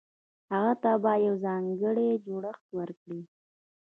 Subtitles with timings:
[0.51, 3.21] هغه ته به يو ځانګړی جوړښت ورکړي.